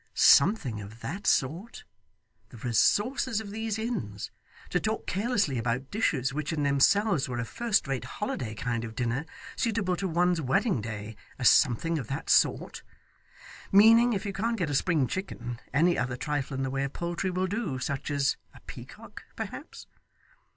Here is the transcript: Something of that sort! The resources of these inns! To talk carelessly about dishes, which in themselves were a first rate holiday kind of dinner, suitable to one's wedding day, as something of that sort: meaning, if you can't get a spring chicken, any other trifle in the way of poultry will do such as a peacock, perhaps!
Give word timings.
Something 0.15 0.81
of 0.81 1.01
that 1.01 1.27
sort! 1.27 1.83
The 2.49 2.57
resources 2.57 3.39
of 3.39 3.51
these 3.51 3.77
inns! 3.77 4.31
To 4.71 4.79
talk 4.79 5.05
carelessly 5.05 5.59
about 5.59 5.91
dishes, 5.91 6.33
which 6.33 6.51
in 6.51 6.63
themselves 6.63 7.29
were 7.29 7.37
a 7.37 7.45
first 7.45 7.87
rate 7.87 8.03
holiday 8.05 8.55
kind 8.55 8.83
of 8.83 8.95
dinner, 8.95 9.27
suitable 9.55 9.95
to 9.97 10.07
one's 10.07 10.41
wedding 10.41 10.81
day, 10.81 11.15
as 11.37 11.49
something 11.49 11.99
of 11.99 12.07
that 12.07 12.31
sort: 12.31 12.81
meaning, 13.71 14.13
if 14.13 14.25
you 14.25 14.33
can't 14.33 14.57
get 14.57 14.71
a 14.71 14.73
spring 14.73 15.05
chicken, 15.05 15.59
any 15.71 15.99
other 15.99 16.17
trifle 16.17 16.55
in 16.57 16.63
the 16.63 16.71
way 16.71 16.83
of 16.83 16.93
poultry 16.93 17.29
will 17.29 17.45
do 17.45 17.77
such 17.77 18.09
as 18.09 18.37
a 18.55 18.59
peacock, 18.61 19.23
perhaps! 19.35 19.85